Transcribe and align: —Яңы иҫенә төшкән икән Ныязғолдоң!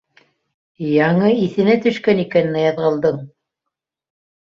—Яңы 1.09 1.29
иҫенә 1.49 1.77
төшкән 1.85 2.25
икән 2.27 2.53
Ныязғолдоң! 2.59 3.25